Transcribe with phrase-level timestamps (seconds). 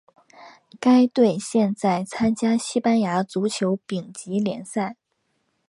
[0.79, 4.95] 该队现在参加西班牙足球丙级联赛。